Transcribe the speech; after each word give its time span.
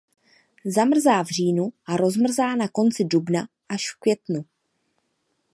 Zamrzá 0.65 1.23
v 1.23 1.27
říjnu 1.27 1.73
a 1.85 1.97
rozmrzá 1.97 2.55
na 2.55 2.67
konci 2.67 3.05
dubna 3.05 3.47
až 3.69 3.91
v 3.91 3.99
květnu. 3.99 4.45